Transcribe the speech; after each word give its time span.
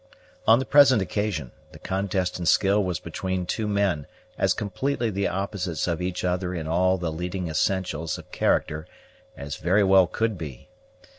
On 0.47 0.57
the 0.57 0.65
present 0.65 0.99
occasion, 0.99 1.51
the 1.73 1.77
contest 1.77 2.39
in 2.39 2.47
skill 2.47 2.83
was 2.83 2.99
between 2.99 3.45
two 3.45 3.67
men 3.67 4.07
as 4.35 4.55
completely 4.55 5.11
the 5.11 5.27
opposites 5.27 5.87
of 5.87 6.01
each 6.01 6.23
other 6.23 6.55
in 6.55 6.65
all 6.65 6.97
the 6.97 7.11
leading 7.11 7.47
essentials 7.47 8.17
of 8.17 8.31
character 8.31 8.87
as 9.37 9.57
very 9.57 9.83
well 9.83 10.07
could 10.07 10.39
be. 10.39 10.69